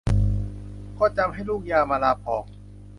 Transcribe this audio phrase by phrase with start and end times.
[0.99, 2.43] ก็จำให้ลูกยามะลาปอง